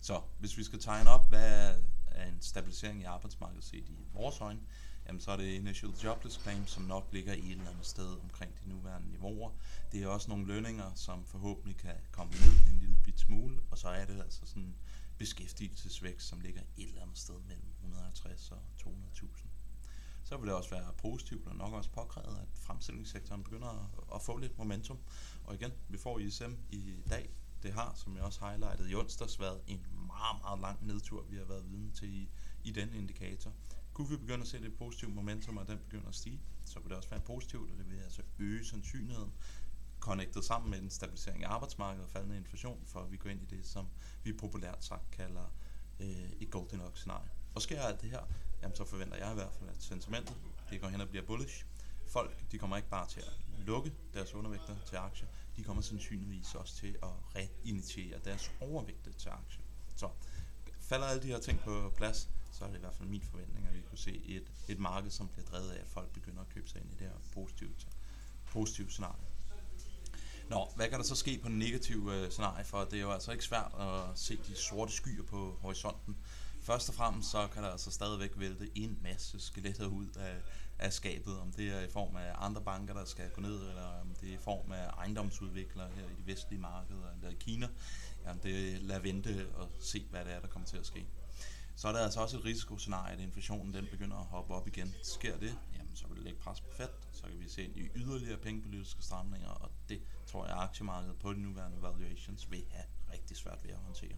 Så 0.00 0.22
hvis 0.38 0.58
vi 0.58 0.64
skal 0.64 0.80
tegne 0.80 1.10
op, 1.10 1.28
hvad 1.28 1.74
er 2.10 2.28
en 2.28 2.38
stabilisering 2.40 3.00
i 3.00 3.04
arbejdsmarkedet 3.04 3.64
set 3.64 3.88
i 3.88 3.96
vores 4.12 4.40
øjne, 4.40 4.60
jamen 5.06 5.20
så 5.20 5.30
er 5.30 5.36
det 5.36 5.44
initial 5.44 5.92
jobless 6.04 6.40
claim, 6.42 6.66
som 6.66 6.82
nok 6.82 7.08
ligger 7.12 7.32
i 7.32 7.46
et 7.46 7.50
eller 7.50 7.70
andet 7.70 7.86
sted 7.86 8.16
omkring 8.22 8.52
de 8.64 8.68
nuværende 8.68 9.10
niveauer. 9.10 9.50
Det 9.92 10.02
er 10.02 10.08
også 10.08 10.30
nogle 10.30 10.46
lønninger, 10.46 10.94
som 10.94 11.24
forhåbentlig 11.24 11.76
kan 11.76 11.94
komme 12.12 12.32
ned 12.32 12.72
en 12.72 12.78
lille 12.80 12.96
bit 13.04 13.20
smule, 13.20 13.60
og 13.70 13.78
så 13.78 13.88
er 13.88 14.04
det 14.04 14.20
altså 14.20 14.46
sådan 14.46 14.74
beskæftigelsesvækst, 15.18 16.28
som 16.28 16.40
ligger 16.40 16.60
et 16.76 16.88
eller 16.88 17.02
andet 17.02 17.18
sted 17.18 17.34
mellem 17.48 17.68
150 17.80 18.50
og 18.50 18.58
200.000. 18.80 19.46
Så 20.24 20.36
vil 20.36 20.46
det 20.46 20.54
også 20.54 20.70
være 20.70 20.92
positivt 20.98 21.46
og 21.46 21.56
nok 21.56 21.72
også 21.72 21.90
påkrævet, 21.90 22.38
at 22.38 22.48
fremstillingssektoren 22.54 23.44
begynder 23.44 23.90
at 24.14 24.22
få 24.22 24.36
lidt 24.36 24.58
momentum. 24.58 24.98
Og 25.44 25.54
igen, 25.54 25.72
vi 25.88 25.98
får 25.98 26.18
ISM 26.18 26.52
i 26.70 26.94
dag. 27.10 27.30
Det 27.62 27.72
har, 27.72 27.94
som 27.94 28.16
jeg 28.16 28.24
også 28.24 28.46
highlightede 28.46 28.90
i 28.90 28.94
onsdags, 28.94 29.40
været 29.40 29.60
en 29.66 29.86
meget, 30.06 30.42
meget 30.42 30.60
lang 30.60 30.86
nedtur, 30.86 31.22
vi 31.22 31.36
har 31.36 31.44
været 31.44 31.70
vidne 31.70 31.92
til 31.92 32.14
i, 32.14 32.28
i 32.64 32.70
den 32.70 32.94
indikator. 32.94 33.52
Kunne 33.96 34.08
vi 34.08 34.16
begynde 34.16 34.40
at 34.40 34.48
se 34.48 34.60
det 34.60 34.74
positivt 34.74 35.14
momentum, 35.14 35.56
og 35.56 35.68
den 35.68 35.78
begynder 35.78 36.08
at 36.08 36.14
stige, 36.14 36.40
så 36.64 36.80
vil 36.80 36.88
det 36.88 36.96
også 36.96 37.10
være 37.10 37.20
positivt, 37.20 37.70
og 37.70 37.78
det 37.78 37.90
vil 37.90 37.96
altså 37.96 38.22
øge 38.38 38.64
sandsynligheden 38.64 39.32
connectet 40.00 40.44
sammen 40.44 40.70
med 40.70 40.78
en 40.78 40.90
stabilisering 40.90 41.44
af 41.44 41.48
arbejdsmarkedet 41.48 42.04
og 42.04 42.10
faldende 42.10 42.36
inflation, 42.36 42.82
for 42.86 43.00
at 43.00 43.12
vi 43.12 43.16
går 43.16 43.30
ind 43.30 43.42
i 43.42 43.56
det, 43.56 43.66
som 43.66 43.86
vi 44.24 44.32
populært 44.32 44.84
sagt 44.84 45.10
kalder 45.10 45.52
øh, 46.00 46.32
et 46.40 46.50
Goldilocks-scenarie. 46.50 47.30
Og 47.54 47.62
sker 47.62 47.82
alt 47.82 48.00
det 48.02 48.10
her, 48.10 48.20
jamen 48.62 48.76
så 48.76 48.84
forventer 48.84 49.16
jeg 49.16 49.32
i 49.32 49.34
hvert 49.34 49.52
fald, 49.52 49.70
at 49.70 49.82
sentimentet 49.82 50.36
det 50.70 50.80
går 50.80 50.88
hen 50.88 51.00
og 51.00 51.08
bliver 51.08 51.26
bullish. 51.26 51.64
Folk 52.08 52.52
de 52.52 52.58
kommer 52.58 52.76
ikke 52.76 52.88
bare 52.88 53.08
til 53.08 53.20
at 53.20 53.32
lukke 53.66 53.92
deres 54.14 54.34
undervægter 54.34 54.76
til 54.86 54.96
aktier, 54.96 55.28
de 55.56 55.62
kommer 55.64 55.82
sandsynligvis 55.82 56.54
også 56.54 56.76
til 56.76 56.96
at 57.02 57.10
reinitiere 57.36 58.18
deres 58.24 58.52
overvægte 58.60 59.12
til 59.12 59.28
aktier. 59.28 59.64
Så 59.96 60.10
falder 60.88 61.06
alle 61.06 61.22
de 61.22 61.28
her 61.28 61.38
ting 61.38 61.60
på 61.60 61.92
plads, 61.96 62.28
så 62.52 62.64
er 62.64 62.68
det 62.68 62.76
i 62.76 62.80
hvert 62.80 62.94
fald 62.94 63.08
min 63.08 63.22
forventning, 63.30 63.66
at 63.66 63.74
vi 63.74 63.80
kunne 63.88 63.98
se 63.98 64.22
et, 64.26 64.52
et 64.68 64.78
marked, 64.78 65.10
som 65.10 65.28
bliver 65.28 65.46
drevet 65.46 65.70
af, 65.70 65.80
at 65.80 65.88
folk 65.88 66.12
begynder 66.12 66.40
at 66.40 66.48
købe 66.48 66.68
sig 66.68 66.80
ind 66.80 66.90
i 66.90 66.94
det 66.94 67.06
her 67.06 67.16
positivt 67.34 67.86
positive 68.46 68.90
scenarie. 68.90 69.24
Nå, 70.48 70.68
hvad 70.76 70.88
kan 70.88 70.98
der 70.98 71.04
så 71.04 71.14
ske 71.14 71.38
på 71.42 71.48
den 71.48 71.58
negative 71.58 72.14
øh, 72.14 72.30
scenarie, 72.30 72.64
for 72.64 72.84
det 72.84 72.96
er 72.96 73.00
jo 73.00 73.12
altså 73.12 73.32
ikke 73.32 73.44
svært 73.44 73.72
at 73.80 74.18
se 74.18 74.38
de 74.48 74.54
sorte 74.54 74.92
skyer 74.92 75.22
på 75.22 75.58
horisonten. 75.60 76.16
Først 76.62 76.88
og 76.88 76.94
fremmest 76.94 77.30
så 77.30 77.48
kan 77.54 77.62
der 77.62 77.68
altså 77.68 77.90
stadigvæk 77.90 78.30
vælte 78.36 78.70
en 78.74 78.98
masse 79.02 79.40
skeletter 79.40 79.86
ud 79.86 80.06
af, 80.16 80.36
af 80.78 80.92
skabet, 80.92 81.40
om 81.40 81.52
det 81.52 81.68
er 81.68 81.80
i 81.80 81.90
form 81.90 82.16
af 82.16 82.32
andre 82.38 82.62
banker, 82.62 82.94
der 82.94 83.04
skal 83.04 83.30
gå 83.30 83.40
ned, 83.40 83.68
eller 83.68 84.00
om 84.00 84.14
det 84.20 84.28
er 84.28 84.34
i 84.34 84.40
form 84.40 84.72
af 84.72 84.86
ejendomsudviklere 84.86 85.88
her 85.88 86.04
i 86.04 86.22
de 86.22 86.26
vestlige 86.26 86.60
markeder, 86.60 87.12
eller 87.14 87.30
i 87.30 87.36
Kina. 87.40 87.68
Jamen 88.26 88.42
det 88.42 88.82
lader 88.82 89.00
vente 89.00 89.48
og 89.54 89.68
se, 89.80 90.06
hvad 90.10 90.24
det 90.24 90.32
er, 90.32 90.40
der 90.40 90.48
kommer 90.48 90.68
til 90.68 90.76
at 90.76 90.86
ske. 90.86 91.06
Så 91.76 91.88
er 91.88 91.92
der 91.92 92.00
altså 92.00 92.20
også 92.20 92.36
et 92.36 92.44
risikoscenarie, 92.44 93.12
at 93.12 93.20
inflationen 93.20 93.74
den 93.74 93.86
begynder 93.90 94.16
at 94.16 94.26
hoppe 94.26 94.54
op 94.54 94.68
igen. 94.68 94.94
Sker 95.02 95.38
det, 95.38 95.58
jamen 95.74 95.96
så 95.96 96.06
vil 96.06 96.16
det 96.16 96.24
lægge 96.24 96.40
pres 96.40 96.60
på 96.60 96.70
Fed, 96.76 96.88
så 97.12 97.22
kan 97.22 97.40
vi 97.40 97.48
se 97.48 97.64
ind 97.64 97.76
i 97.76 97.88
yderligere 97.96 98.38
pengepolitiske 98.38 99.02
stramninger, 99.02 99.48
og 99.48 99.70
det 99.88 100.00
tror 100.26 100.46
jeg, 100.46 100.56
at 100.56 100.62
aktiemarkedet 100.62 101.18
på 101.18 101.32
de 101.32 101.40
nuværende 101.40 101.82
valuations 101.82 102.50
vil 102.50 102.64
have 102.70 102.86
rigtig 103.12 103.36
svært 103.36 103.64
ved 103.64 103.70
at 103.70 103.78
håndtere. 103.78 104.16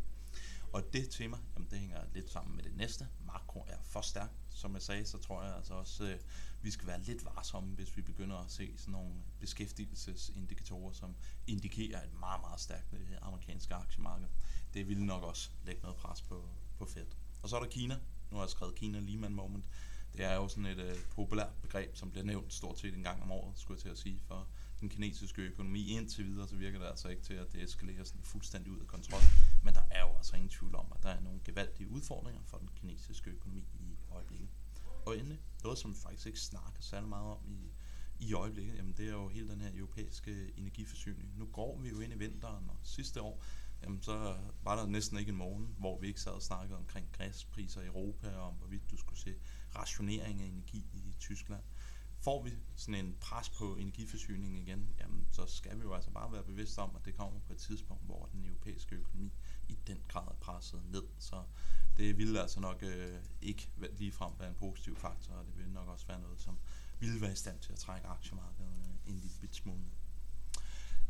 Og 0.72 0.92
det 0.92 1.10
tema, 1.10 1.36
jamen 1.54 1.70
det 1.70 1.78
hænger 1.78 2.00
lidt 2.14 2.30
sammen 2.30 2.56
med 2.56 2.64
det 2.64 2.76
næste. 2.76 3.08
Makro 3.26 3.64
er 3.68 3.76
for 3.82 4.00
stærkt. 4.00 4.32
Som 4.48 4.74
jeg 4.74 4.82
sagde, 4.82 5.06
så 5.06 5.18
tror 5.18 5.42
jeg 5.42 5.56
altså 5.56 5.74
også, 5.74 6.04
øh, 6.04 6.18
vi 6.62 6.70
skal 6.70 6.86
være 6.86 7.00
lidt 7.00 7.24
varsomme, 7.24 7.74
hvis 7.74 7.96
vi 7.96 8.02
begynder 8.02 8.36
at 8.36 8.50
se 8.50 8.74
sådan 8.76 8.92
nogle 8.92 9.14
beskæftigelsesindikatorer, 9.40 10.92
som 10.92 11.16
indikerer 11.46 12.04
et 12.04 12.14
meget, 12.20 12.40
meget 12.40 12.60
stærkt 12.60 12.92
øh, 12.92 13.16
amerikanske 13.22 13.74
aktiemarked. 13.74 14.26
Det 14.74 14.88
vil 14.88 15.04
nok 15.04 15.22
også 15.22 15.50
lægge 15.64 15.82
noget 15.82 15.96
pres 15.96 16.22
på, 16.22 16.48
på 16.78 16.84
Fed. 16.84 17.06
Og 17.42 17.48
så 17.48 17.56
er 17.56 17.60
der 17.60 17.70
Kina. 17.70 17.98
Nu 18.30 18.36
har 18.36 18.44
jeg 18.44 18.50
skrevet 18.50 18.74
Kina 18.74 18.98
Lehman 18.98 19.34
Moment. 19.34 19.64
Det 20.12 20.24
er 20.24 20.34
jo 20.34 20.48
sådan 20.48 20.66
et 20.66 20.78
øh, 20.78 20.96
populært 21.10 21.52
begreb, 21.62 21.96
som 21.96 22.10
bliver 22.10 22.24
nævnt 22.24 22.52
stort 22.52 22.78
set 22.78 22.94
en 22.94 23.02
gang 23.02 23.22
om 23.22 23.32
året, 23.32 23.58
skulle 23.58 23.76
jeg 23.76 23.82
til 23.82 23.88
at 23.88 23.98
sige, 23.98 24.20
for 24.26 24.48
den 24.80 24.88
kinesiske 24.88 25.42
økonomi. 25.42 25.90
Indtil 25.90 26.26
videre, 26.26 26.48
så 26.48 26.56
virker 26.56 26.78
det 26.78 26.86
altså 26.86 27.08
ikke 27.08 27.22
til, 27.22 27.34
at 27.34 27.52
det 27.52 27.62
eskalerer 27.62 28.04
sådan 28.04 28.22
fuldstændig 28.22 28.72
ud 28.72 28.80
af 28.80 28.86
kontrol. 28.86 29.20
Men 29.64 29.74
der 29.74 29.82
er 29.90 30.00
jo 30.00 30.16
altså 30.16 30.36
ingen 30.36 30.50
tvivl 30.50 30.74
om, 30.74 30.92
at 30.96 31.02
der 31.02 31.08
er 31.08 31.20
nogle 31.20 31.40
gevaldige 31.44 31.86
udfordringer 31.98 32.42
for 32.44 32.58
den 32.58 32.68
kinesiske 32.76 33.30
økonomi 33.30 33.64
i 33.80 33.96
øjeblikket. 34.10 34.48
Og 35.06 35.18
endelig, 35.18 35.40
noget 35.62 35.78
som 35.78 35.90
vi 35.90 35.96
faktisk 35.96 36.26
ikke 36.26 36.40
snakker 36.40 36.80
særlig 36.80 37.08
meget 37.08 37.26
om 37.26 37.38
i, 37.46 37.72
i 38.18 38.32
øjeblikket, 38.32 38.76
jamen 38.76 38.92
det 38.96 39.06
er 39.08 39.12
jo 39.12 39.28
hele 39.28 39.48
den 39.48 39.60
her 39.60 39.70
europæiske 39.74 40.52
energiforsyning. 40.56 41.38
Nu 41.38 41.46
går 41.46 41.78
vi 41.78 41.88
jo 41.88 42.00
ind 42.00 42.12
i 42.12 42.18
vinteren, 42.18 42.70
og 42.70 42.76
sidste 42.82 43.22
år, 43.22 43.42
jamen 43.82 44.02
så 44.02 44.36
var 44.62 44.76
der 44.76 44.86
næsten 44.86 45.18
ikke 45.18 45.30
en 45.30 45.36
morgen, 45.36 45.74
hvor 45.78 45.98
vi 45.98 46.06
ikke 46.06 46.20
sad 46.20 46.32
og 46.32 46.42
snakkede 46.42 46.78
omkring 46.78 47.08
gaspriser 47.18 47.80
i 47.80 47.86
Europa, 47.86 48.36
og 48.36 48.48
om 48.48 48.54
hvorvidt 48.54 48.90
du 48.90 48.96
skulle 48.96 49.18
se 49.18 49.34
rationering 49.76 50.42
af 50.42 50.46
energi 50.46 50.86
i 50.94 51.14
Tyskland. 51.18 51.62
Får 52.20 52.42
vi 52.42 52.50
sådan 52.76 53.04
en 53.04 53.16
pres 53.20 53.48
på 53.48 53.76
energiforsyningen 53.76 54.58
igen, 54.58 54.94
jamen 55.00 55.28
så 55.30 55.46
skal 55.46 55.76
vi 55.76 55.82
jo 55.82 55.94
altså 55.94 56.10
bare 56.10 56.32
være 56.32 56.42
bevidste 56.42 56.78
om, 56.78 56.96
at 56.96 57.04
det 57.04 57.16
kommer 57.16 57.40
på 57.40 57.52
et 57.52 57.58
tidspunkt, 57.58 58.04
hvor 58.04 58.28
den 58.32 58.44
europæiske 58.44 58.96
økonomi 58.96 59.32
i 59.68 59.78
den 59.86 60.02
grad 60.08 60.26
er 60.26 60.36
presset 60.40 60.82
ned. 60.92 61.02
Så 61.18 61.42
det 61.96 62.18
ville 62.18 62.40
altså 62.40 62.60
nok 62.60 62.82
øh, 62.82 63.20
ikke 63.42 63.70
ligefrem 63.98 64.32
være 64.38 64.48
en 64.48 64.54
positiv 64.54 64.96
faktor, 64.96 65.34
og 65.34 65.46
det 65.46 65.56
ville 65.56 65.72
nok 65.72 65.88
også 65.88 66.06
være 66.06 66.20
noget, 66.20 66.40
som 66.40 66.58
ville 67.00 67.20
være 67.20 67.32
i 67.32 67.36
stand 67.36 67.58
til 67.60 67.72
at 67.72 67.78
trække 67.78 68.06
aktiemarkedet 68.06 68.68
en 69.06 69.18
lille 69.18 69.36
bit 69.40 69.56
smule. 69.56 69.84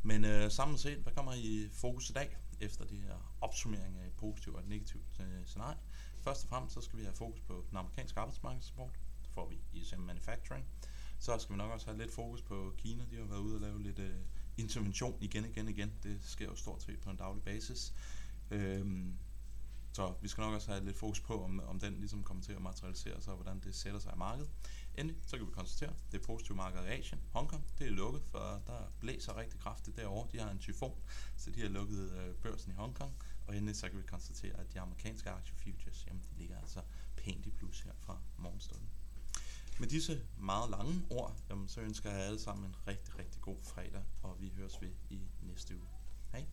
Men 0.03 0.25
øh, 0.25 0.51
samlet 0.51 0.81
set, 0.81 0.99
hvad 0.99 1.13
kommer 1.13 1.33
i 1.33 1.69
fokus 1.73 2.11
i 2.11 2.13
dag, 2.13 2.37
efter 2.61 2.85
det 2.85 2.99
her 2.99 3.37
opsummering 3.41 3.99
af 3.99 4.07
et 4.07 4.13
positivt 4.13 4.57
og 4.57 4.63
et 4.63 4.69
negativt 4.69 5.21
øh, 5.21 5.47
scenarie? 5.47 5.79
Først 6.21 6.43
og 6.43 6.49
fremmest 6.49 6.75
så 6.75 6.81
skal 6.81 6.99
vi 6.99 7.05
have 7.05 7.15
fokus 7.15 7.41
på 7.41 7.65
den 7.71 7.77
amerikanske 7.79 8.21
arbejdsmarkedsrapport. 8.21 9.01
Det 9.23 9.31
får 9.31 9.49
vi 9.49 9.59
i 9.73 9.79
ISM 9.81 10.01
Manufacturing. 10.01 10.67
Så 11.19 11.39
skal 11.39 11.53
vi 11.53 11.57
nok 11.57 11.71
også 11.71 11.87
have 11.87 11.99
lidt 11.99 12.13
fokus 12.13 12.43
på 12.43 12.75
Kina. 12.79 13.05
De 13.11 13.17
har 13.17 13.25
været 13.25 13.41
ude 13.41 13.55
og 13.55 13.61
lave 13.61 13.83
lidt 13.83 13.99
øh, 13.99 14.15
intervention 14.57 15.19
igen, 15.21 15.45
igen, 15.45 15.69
igen. 15.69 15.93
Det 16.03 16.19
sker 16.23 16.45
jo 16.45 16.57
stort 16.57 16.83
set 16.83 17.01
på 17.01 17.11
en 17.11 17.17
daglig 17.17 17.43
basis. 17.43 17.95
Øhm, 18.51 19.19
så 19.93 20.15
vi 20.23 20.29
skal 20.29 20.43
nok 20.43 20.55
også 20.55 20.71
have 20.71 20.85
lidt 20.85 20.97
fokus 20.97 21.21
på, 21.21 21.45
om, 21.45 21.61
om 21.61 21.81
den 21.81 21.95
ligesom 21.95 22.23
kommer 22.23 22.43
til 22.43 22.53
at 22.53 22.63
materialisere 22.63 23.21
sig, 23.21 23.33
og 23.33 23.37
hvordan 23.37 23.61
det 23.61 23.75
sætter 23.75 24.01
sig 24.01 24.13
i 24.15 24.19
markedet. 24.19 24.51
Endelig, 24.95 25.23
så 25.27 25.37
kan 25.37 25.47
vi 25.47 25.53
konstatere, 25.53 25.91
at 25.91 26.13
det 26.13 26.23
positive 26.23 26.57
marked 26.57 26.85
i 26.85 26.89
Asien, 26.89 27.21
Hongkong, 27.33 27.65
det 27.79 27.87
er 27.87 27.91
lukket, 27.91 28.23
for 28.23 28.63
der 28.67 28.93
blæser 29.01 29.37
rigtig 29.37 29.61
kraftigt 29.61 29.97
derovre. 29.97 30.29
De 30.33 30.39
har 30.39 30.51
en 30.51 30.59
tyfon, 30.59 31.01
så 31.37 31.51
de 31.51 31.61
har 31.61 31.69
lukket 31.69 32.13
øh, 32.13 32.35
børsen 32.35 32.73
i 32.73 32.75
Hongkong. 32.75 33.13
Og 33.47 33.57
endelig 33.57 33.77
så 33.77 33.89
kan 33.89 33.99
vi 33.99 34.03
konstatere, 34.03 34.61
at 34.61 34.73
de 34.73 34.81
amerikanske 34.81 35.31
aktiefutures, 35.31 36.07
jamen 36.07 36.23
de 36.23 36.39
ligger 36.39 36.59
altså 36.61 36.81
pænt 37.17 37.47
i 37.47 37.51
plus 37.51 37.81
her 37.81 37.93
fra 37.99 38.19
morgenstunden. 38.37 38.89
Med 39.81 39.89
disse 39.89 40.21
meget 40.39 40.71
lange 40.71 41.07
ord, 41.11 41.37
jamen, 41.51 41.69
så 41.69 41.81
ønsker 41.81 42.11
jeg 42.11 42.21
alle 42.21 42.39
sammen 42.39 42.67
en 42.67 42.77
rigtig, 42.87 43.19
rigtig 43.19 43.41
god 43.41 43.57
fredag, 43.63 44.05
og 44.23 44.37
vi 44.41 44.53
høres 44.57 44.83
ved 44.83 44.91
i 45.11 45.21
næste 45.43 45.77
uge. 45.77 45.89
Hej! 46.33 46.47